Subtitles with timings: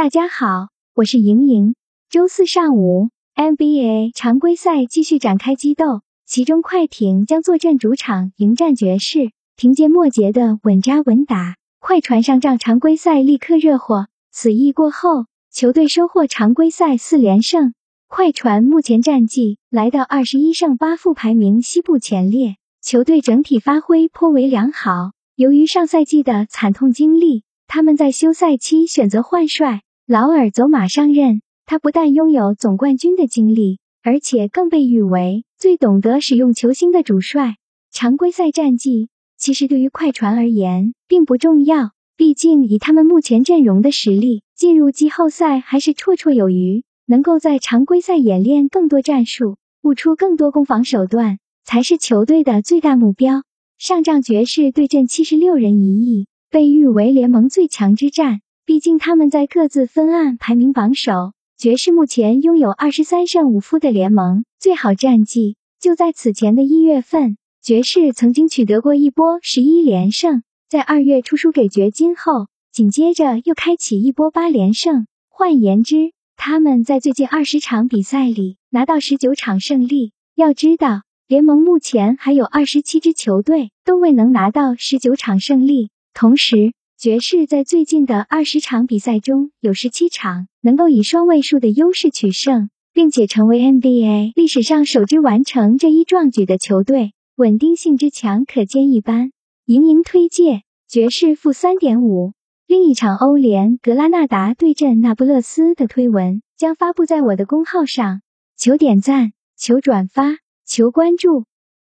[0.00, 1.74] 大家好，我是莹莹。
[2.08, 9.32] 周四上午，NBA 常规赛继续展开激斗，其中快艇将坐镇主场迎战爵士。
[9.56, 14.06] 凭借末节的稳扎稳打，快船上仗常规赛立刻热火。
[14.32, 17.74] 此役过后，球队收获常规赛四连胜。
[18.08, 22.56] 快船目前战绩来到二十一胜八负，排名西部前列。
[22.80, 25.10] 球队整体发挥颇为良好。
[25.34, 29.82] 由于上赛季的惨痛经历，他们在休赛期选择换帅。
[30.10, 37.58] 劳尔走马上任，他不但拥有总冠军的经历，而且更被誉为最懂得使用球星的主帅。
[37.92, 39.08] 常规赛战绩
[39.38, 46.82] 其实对于快船而言并不重要，毕竟以他们目前阵容的实力，进入季后赛还是绰绰有余。
[47.06, 53.44] 能够在常规赛演练更多战术，悟出更多攻防手段，才是球队的最大目标。
[53.78, 58.40] 上仗爵士对阵七十六人一役，被誉为联盟最强之战。
[58.70, 65.56] 毕竟他们在各自分案排名榜首，爵士目前拥有二十三胜五负的联盟最好战绩。
[65.80, 75.08] 就在此前的一月份，爵士曾经取得过一波十一连胜，在二月初输给掘金后，紧接着又开启一波八连胜。
[75.28, 80.12] 换言之，他们在最近二十场比赛里拿到十九场胜利。
[80.36, 86.72] 要知道，联盟目前还有二十七支球队都未能拿到十九场胜利，同时。
[87.00, 99.32] 爵士在最近的二十场比赛中有十七场能够以双位数的优势取胜，并且成为 NBA 历史上首支完成这一壮举的球队，稳定性之强可见一斑。
[99.64, 102.34] 盈盈推介爵士负三点五。
[102.66, 108.20] 另一场欧联格拉纳达对阵那不勒斯的推文将发布在我的公号上，
[108.58, 111.46] 求点赞，求转发，求关注。